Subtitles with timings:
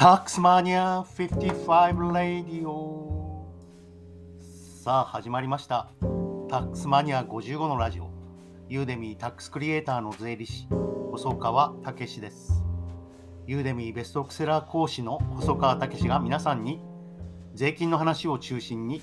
[0.00, 3.46] タックスマニア55レディオ
[4.82, 5.90] さあ始まりました。
[6.48, 8.08] タックスマニア55のラジオ。
[8.70, 10.68] ユーデミータックスクリエイターの税理士。
[11.10, 12.64] 細川武史です。
[13.46, 16.80] ユーデミーベストクセラー講師の細川武史が皆さんに
[17.52, 19.02] 税金の話を中心に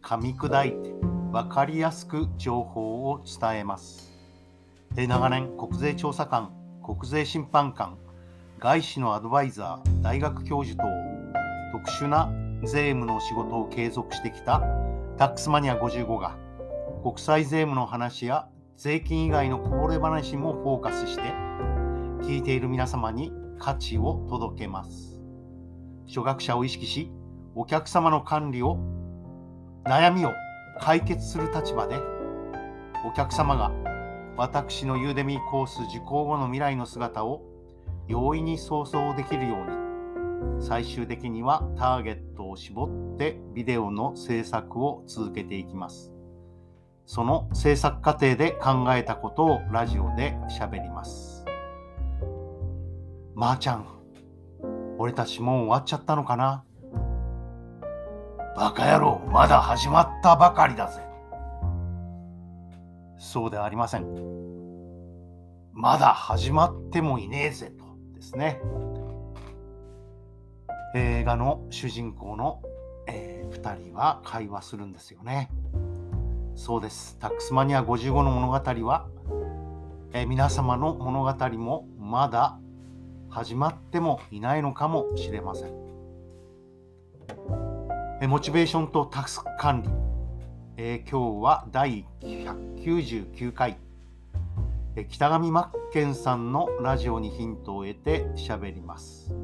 [0.00, 0.94] 噛み砕いて
[1.32, 4.12] 分かりやすく情報を伝えます。
[4.96, 6.52] 長年国税調査官
[6.84, 7.98] 国税審判官
[8.60, 10.86] 外資のアドバイザー、大学教授等、
[11.72, 12.30] 特殊な
[12.62, 14.60] 税務の仕事を継続してきた
[15.16, 16.36] タックスマニア55が、
[17.02, 21.22] 国際税務の話や税金以外のこぼれ話もフォーカスして、
[22.20, 25.22] 聞いている皆様に価値を届けます。
[26.06, 27.10] 初学者を意識し、
[27.54, 28.76] お客様の管理を、
[29.86, 30.32] 悩みを
[30.78, 31.96] 解決する立場で、
[33.06, 33.72] お客様が
[34.36, 37.49] 私のユーデミーコース受講後の未来の姿を
[38.10, 40.60] 容易に想像できるように。
[40.60, 46.12] 最終的にはターゲットを絞ってビデオの制作を続けていきます。
[47.06, 51.44] その制作過程で考えたことをラジオで喋ります。
[53.34, 53.86] まー、あ、ちゃん
[54.98, 56.64] 俺たちもう終わっちゃったのかな？
[58.56, 61.00] バカ野郎まだ始まったばかりだぜ。
[63.18, 64.06] そうではありません。
[65.72, 67.72] まだ始まってもいねえぜ。
[68.30, 68.60] ですね。
[70.94, 72.62] 映画の主人公の、
[73.06, 75.50] えー、2人は会話するんですよね。
[76.54, 77.16] そうです。
[77.18, 78.54] タックスマニア55の物語
[78.86, 79.08] は、
[80.12, 82.58] えー、皆様の物語もまだ
[83.28, 85.72] 始まってもいないのかもしれません、
[88.28, 89.90] モチベーションとタスク管理、
[90.76, 93.78] え、今日は第199回。
[95.08, 99.34] 北上マッケンさんのラジオにヒントを得て喋ります。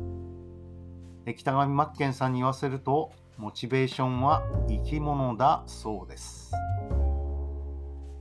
[1.26, 6.52] 北上マッケンさんに言わせると、モチベーションは生き物だそうです。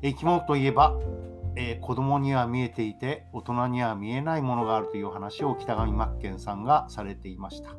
[0.02, 0.98] 生き物といえば、
[1.56, 7.76] えー、子供には見えていて大人には見えないものがあるという話を北上マッケンさんがされていました。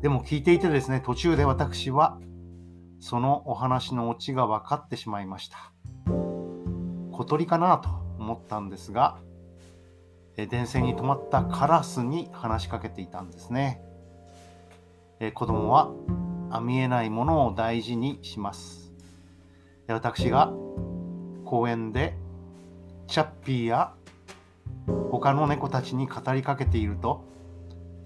[0.00, 2.20] でも聞いていてですね、途中で私は
[3.00, 5.72] そのお話のオチが分かってしまいました。
[7.10, 9.18] 小鳥かなと思ったんですが、
[10.36, 13.82] え電線に止まったカラスに話しかけていたんですね。
[15.20, 15.90] え子供は
[16.60, 18.92] 見えないものを大事にします。
[19.88, 20.52] 私が
[21.44, 22.14] 公園で
[23.06, 23.94] チャッピーや
[25.10, 27.24] 他の猫たちに語りかけていると、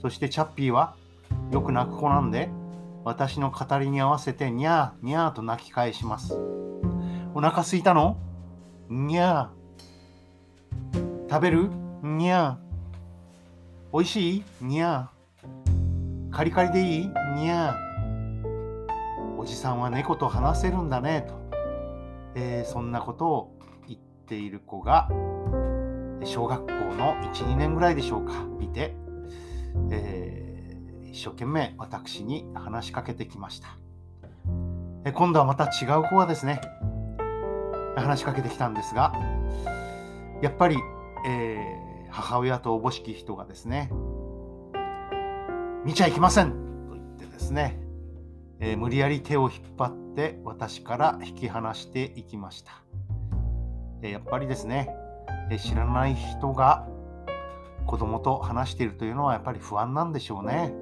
[0.00, 0.94] そしてチャッピーは
[1.50, 2.50] よく泣く子なんで、
[3.04, 6.38] 私の語りに合わせてニャーニャーと泣き返します。
[7.34, 8.16] お腹すいたの？
[8.88, 9.61] にゃー。
[11.32, 11.70] 食べる？
[12.02, 12.58] にゃ
[13.90, 14.44] おいしい？
[14.60, 15.08] にゃ
[16.30, 17.06] カリカリでいい？
[17.36, 17.74] にゃ
[19.38, 21.34] おじさんは猫と話せるんだねと、
[22.34, 25.08] えー、そんなことを言っている子が
[26.22, 28.34] 小学校の12年ぐらいでしょうか。
[28.60, 28.94] いて、
[29.90, 33.68] えー、一生懸命私に話しかけてきました、
[35.06, 36.60] え今度はまた違う子がですね
[37.96, 39.14] 話しかけてきたんですが
[40.42, 40.76] やっぱり
[41.24, 43.90] えー、母親とおぼしき人がですね、
[45.84, 46.52] 見ちゃいけません
[46.88, 47.80] と言ってですね、
[48.60, 52.72] えー、無理やり手を引っ張って私から引き離していきました。
[54.02, 54.90] えー、やっぱりですね、
[55.50, 56.86] え知らない人が
[57.86, 60.72] 子供と話しているというのはやっぱり不安なんでしょうね。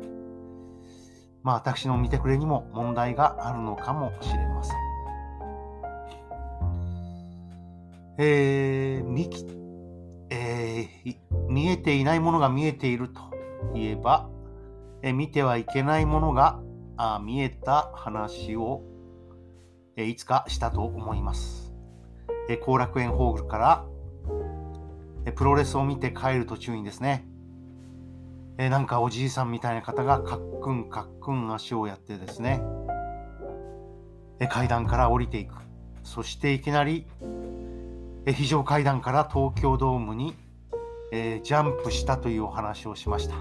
[1.42, 4.76] まあ私の見てくれにも問題があるのかもしれません。
[8.18, 9.44] えー、ミキ
[10.30, 11.16] えー、
[11.48, 13.20] 見えていないものが見えていると
[13.74, 14.28] いえば、
[15.02, 16.60] え見てはいけないものが
[16.96, 18.82] あ見えた話を、
[19.96, 21.74] えいつかしたと思います。
[22.48, 23.84] え後楽園ホールから
[25.26, 27.26] えプロレスを見て帰る途中にですね、
[28.58, 32.62] えなんかおじいさんみたいな方がカックンカックン足をやってですね、
[34.38, 35.54] え階段から降りていく。
[36.02, 37.06] そしていきなり
[38.26, 40.36] 非常階段から東京ドームに、
[41.12, 43.34] え、ジャンプしたというお話をしました、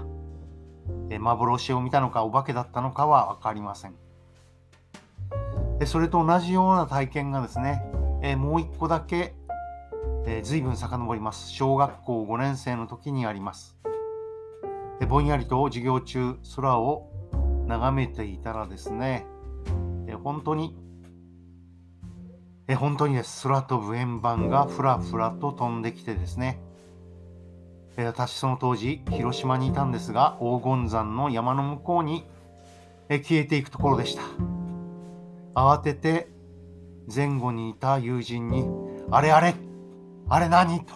[1.10, 3.94] え、幻を見たのかお化けだったのかは分かりません、
[5.84, 7.84] それと同じような体験がですね、
[8.22, 9.34] えもう一個だけ、
[10.26, 11.50] えー、随分遡ります。
[11.50, 13.76] 小学校5年生の時にあります、
[15.08, 17.08] ぼんやりと授業中空を
[17.66, 19.26] 眺めていたらですね、
[20.06, 20.76] え本当に
[22.70, 26.60] え本当にです空飛ぶ円盤がふらふらと飛んできてですね
[27.96, 32.24] え私その当時広島にいたんですが黄金山の山の向こうに、
[33.08, 34.22] え消えていくところでした
[35.52, 36.28] 慌てて
[37.12, 38.68] 前後にいた友人に
[39.10, 39.56] 「あれあれ
[40.28, 40.94] あれ何?」と、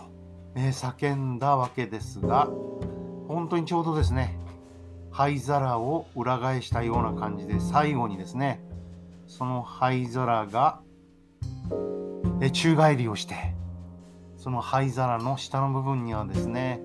[0.55, 2.49] え叫んだわけですが
[3.27, 4.39] 本当にちょうどですね
[5.11, 8.65] 灰皿を裏返したような感じで最後にですね
[9.27, 10.84] その灰皿が
[12.41, 13.35] え宙返りをして
[14.37, 16.81] その灰皿の下の部分にはですね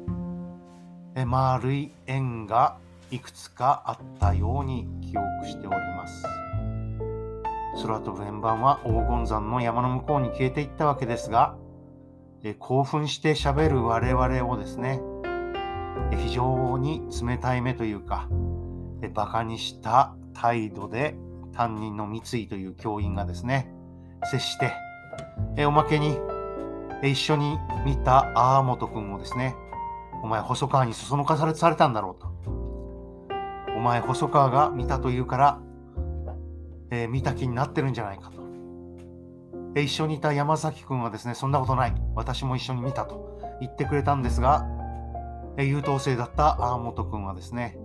[1.16, 2.78] え丸い円が
[3.12, 6.24] いくつかあったように記憶しております。
[7.82, 11.56] 空飛ぶ円盤は黄金山の山の向こうに消えていったわけですが
[12.44, 15.02] え興奮してしゃべる我々をですね
[16.12, 18.28] 非常に冷たい目というか
[19.14, 21.16] バカにした態度で
[21.54, 23.72] 担任の三井という教員がですね
[24.26, 24.74] 接して
[25.58, 26.18] えおまけに
[27.02, 29.56] え一緒に見た阿本君をですね
[30.24, 32.30] お前細川にそそのかされされたんだろうと。
[33.76, 35.60] お前細川が見たというから、
[36.92, 38.42] えー、見た気になってるんじゃないかと。
[39.76, 41.94] え一緒にいた山崎君はですねそんなことない。
[42.16, 44.68] 私も一緒に見たと言ってくれたんですが
[45.58, 47.78] え優等生だった阿本君はですね、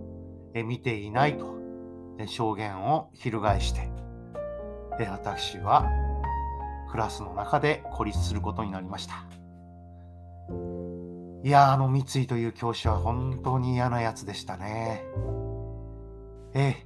[0.53, 1.55] え見ていないと。
[2.17, 3.89] え証言を翻して、
[4.99, 5.85] え私は
[6.91, 9.25] クラスの中で孤立することになりました。
[11.43, 15.03] いや、あの三井という教師は本当に嫌なやつでしたね。
[16.53, 16.85] え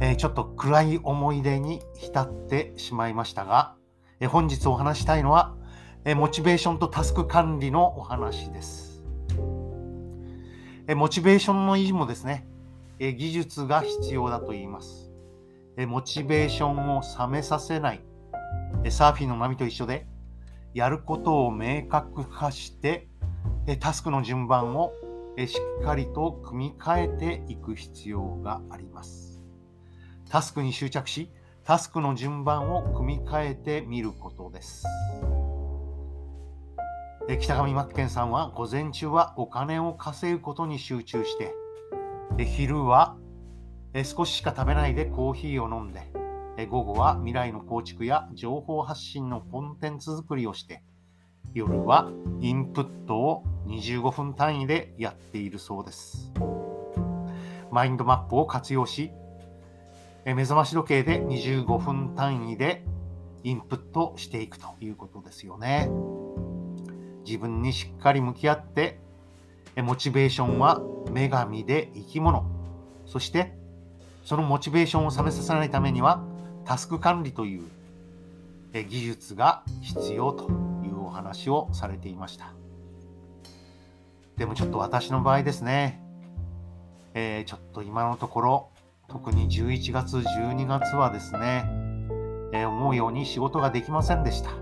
[0.00, 3.74] えちょっと暗い思い出に浸ってしまいましたが、
[4.20, 5.54] え本日お話したいのは、
[6.04, 9.02] えモチベーションとタスク管理のお話です
[10.86, 10.94] え。
[10.94, 12.46] モチベーションの維持もですね
[12.98, 15.10] え、技術が必要だと言います。
[15.86, 18.02] モチベーションを冷めさせない。
[18.90, 20.06] サーフィンの波と一緒で、
[20.74, 23.08] やることを明確化して、
[23.80, 24.92] タスクの順番を
[25.38, 29.44] しっかりと組み替えていく必要があります。
[30.28, 31.30] タスクに執着し、
[31.64, 34.84] タスクの順番を組み替えてみることです。
[37.28, 41.54] 北上真剣さんは午前中はお金を稼ぐことに集中して
[42.44, 43.16] 昼は
[44.02, 46.19] 少ししか食べないでコーヒーを飲んで
[46.66, 50.82] 午後は未来の構築や情報発信のコンテンツ作りをして
[51.54, 52.10] 夜は
[52.40, 56.32] インプットを25分単位でやっているそうです
[57.70, 59.10] マインドマップを活用し
[60.24, 62.84] 目覚まし時計で25分単位で
[63.42, 65.90] インプットしていくということですよね。
[67.24, 68.98] 自分にしっかり向き合って
[69.76, 70.80] モチベーションは
[71.10, 72.44] 女神で生き物
[73.06, 73.56] そして
[74.24, 76.24] そのモチベーションを冷めさせないためには
[76.70, 77.64] タスク管理という
[78.72, 80.48] 技術が必要と
[80.84, 82.52] いうお話をされていました。
[84.36, 86.00] でもちょっと私の場合ですね、
[87.12, 88.70] えー、ちょっと今のところ
[89.08, 91.64] 特に11月12月はですね、
[92.52, 94.52] えー、思うように仕事ができませんでした。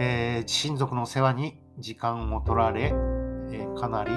[0.00, 2.92] えー、親族の世話に時間を取られ、
[3.52, 4.10] え、かなり、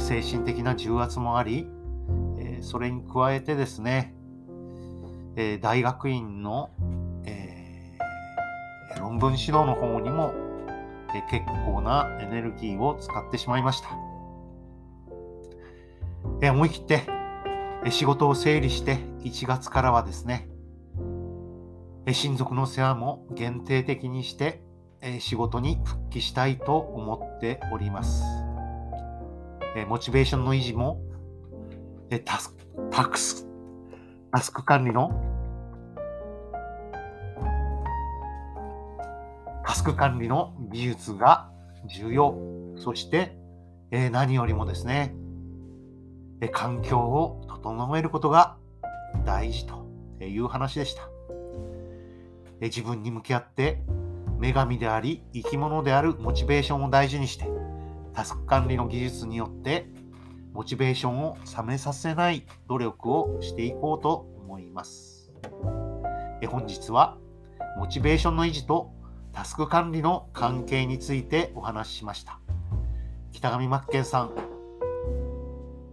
[0.00, 1.68] 精神的な重圧もあり、
[2.38, 4.17] えそれに加えてですね、
[5.40, 6.70] え大学院の、
[7.24, 7.96] え
[8.98, 10.34] 論文指導の方にも、
[11.14, 13.90] え結構なエネルギーを使ってしまいました。
[16.42, 17.02] え思い切って、
[17.84, 20.48] え仕事を整理して1月からはですね、
[22.04, 24.64] え親族の世話も限定的にして
[25.00, 28.24] え仕事に復帰したいと思っております。
[29.76, 31.00] えモチベーションの維持も、
[32.10, 32.56] えタス
[32.90, 33.46] タス
[34.32, 35.27] タスク管理の
[39.68, 41.50] タスク管理の技術が
[41.84, 42.34] 重要。
[42.78, 43.36] そして、
[43.90, 45.14] え何よりもですね、
[46.40, 48.56] え環境を整えることが
[49.26, 49.84] 大事と
[50.24, 51.02] いう話でした。
[52.62, 53.82] え自分に向き合って
[54.38, 57.46] 女神であり生き物であるモチベーションを大事にして
[58.14, 59.86] タスク管理の技術によって
[60.54, 65.30] モチベーションを冷めさせない努力をしていこうと思います
[66.40, 67.18] え本日は
[67.76, 68.97] モチベーションの維持と
[69.38, 72.40] タスク管理の関係についてお話ししました
[73.30, 74.32] 北上真剣さん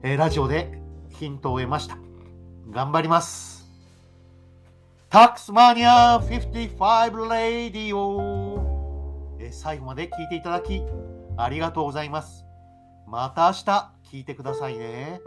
[0.02, 2.00] えラジオでヒントを得ました
[2.72, 3.68] 頑張ります
[5.12, 10.82] タックスマニア55レディオえ最後まで聞いていただき
[11.38, 12.46] ありがとうございます。
[13.06, 15.22] また明日聞いてくださいね。